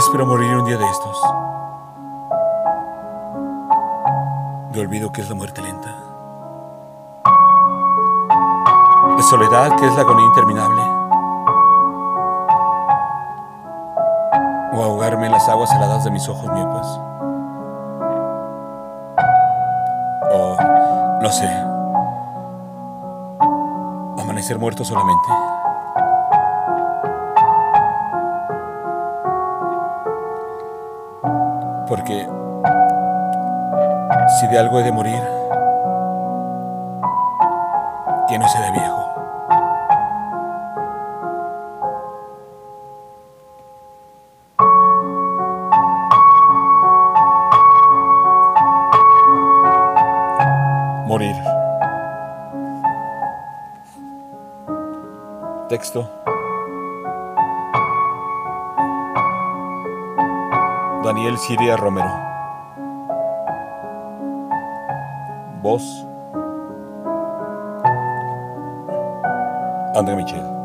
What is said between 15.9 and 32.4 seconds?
de mis ojos miopas. O, no sé, amanecer muerto solamente. Porque